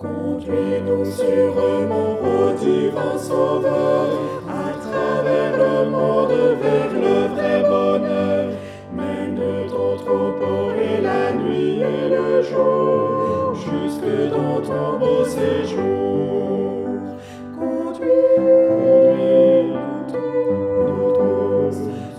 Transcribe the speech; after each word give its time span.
Conduis-nous 0.00 1.04
sûrement 1.06 2.18
au 2.22 2.52
divin 2.52 3.18
Sauveur, 3.18 4.06
à 4.48 4.70
travers 4.78 5.56
le 5.58 5.90
monde 5.90 6.38
vers 6.62 6.92
le 6.92 7.26
vrai 7.34 7.62
bonheur. 7.68 8.44
Mène 8.94 9.40
ton 9.68 9.96
troupeau 9.96 10.70
et 10.80 11.00
la 11.00 11.32
nuit 11.32 11.80
et 11.80 12.08
le 12.10 12.42
jour, 12.42 13.56
jusque 13.56 14.30
dans 14.30 14.60
ton 14.60 14.98
beau 15.00 15.24
séjour. 15.24 16.86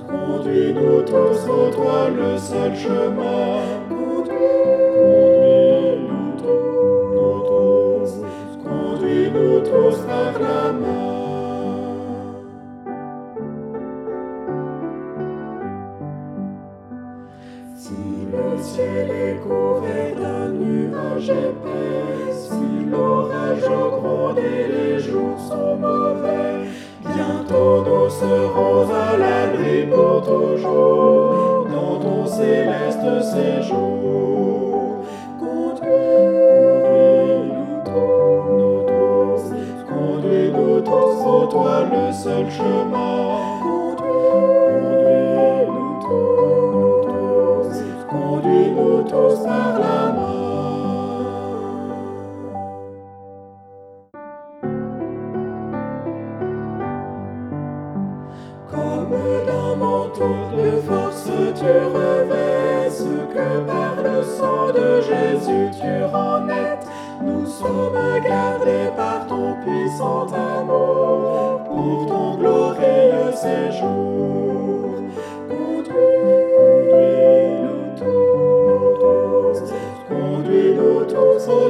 Conduis-nous 0.10 1.02
tous, 1.04 1.50
ô 1.50 1.72
toi 1.72 2.10
le 2.10 2.38
seul 2.38 2.76
chemin. 2.76 3.99
Le 18.60 18.66
ciel 18.66 19.10
est 19.10 19.40
couvert 19.40 20.16
d'un 20.20 20.50
nuage 20.50 21.30
épais, 21.30 22.34
si 22.34 22.86
l'orage 22.92 23.62
gronde 23.62 24.38
et 24.38 24.68
les 24.68 25.00
jours 25.00 25.40
sont 25.40 25.78
mauvais, 25.78 26.68
bientôt 27.02 27.84
nous 27.86 28.10
serons 28.10 28.90
à 28.94 29.18
l'abri 29.18 29.86
pour 29.90 30.22
toujours 30.24 31.68
dans 31.74 32.00
ton 32.02 32.26
céleste 32.28 33.22
séjour. 33.34 35.06
Conduis-nous 35.40 36.34
tous, 37.86 39.44
conduis-nous 39.88 40.82
tous, 40.82 41.26
ô 41.26 41.48
toi 41.48 41.86
le 41.94 42.12
seul 42.12 42.50
chemin. 42.52 43.59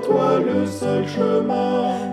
Toi 0.01 0.39
le 0.39 0.65
seul 0.65 1.07
chemin. 1.07 2.08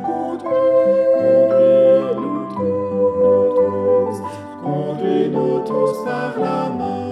Par 6.05 6.33
la 6.39 6.69
main. 6.79 7.07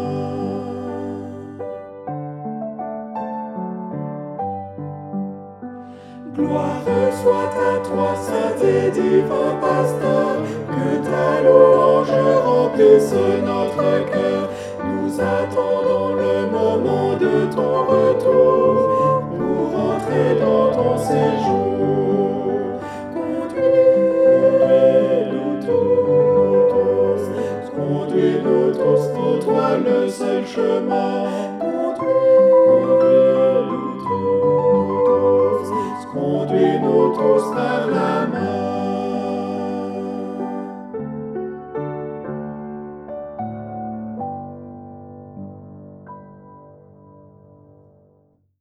Gloire 6.35 6.83
soit 7.23 7.55
à 7.71 7.79
toi, 7.89 8.15
saint 8.17 8.67
et 8.67 8.91
divin 8.91 9.55
pasteur, 9.61 10.37
que 10.73 10.87
ta 11.09 11.43
louange 11.43 12.17
remplisse 12.45 13.15
notre 13.45 14.11
cœur. 14.11 14.49
Nous 14.85 15.21
attendons 15.21 16.15
le 16.15 16.51
moment 16.51 17.15
de 17.17 17.47
ton 17.55 17.85
retour 17.93 19.23
pour 19.37 19.79
entrer 19.79 20.41
dans 20.41 20.73
ton 20.73 20.99
séjour. 20.99 21.74
Conduis-nous 28.15 28.73
tous, 28.73 29.19
ô 29.19 29.39
toi 29.39 29.77
le 29.79 30.09
seul 30.09 30.47
chemin. 30.47 31.64